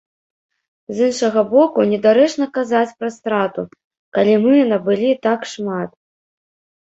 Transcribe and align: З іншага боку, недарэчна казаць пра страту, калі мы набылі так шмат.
З 0.99 1.09
іншага 1.09 1.41
боку, 1.51 1.83
недарэчна 1.91 2.47
казаць 2.55 2.95
пра 3.03 3.09
страту, 3.17 3.61
калі 4.19 4.33
мы 4.45 4.55
набылі 4.73 5.11
так 5.27 5.39
шмат. 5.53 5.89